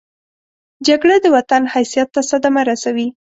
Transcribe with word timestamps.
جګړه 0.87 1.15
د 1.21 1.25
وطن 1.35 1.61
حیثیت 1.73 2.09
ته 2.15 2.21
صدمه 2.29 2.61
رسوي 2.69 3.07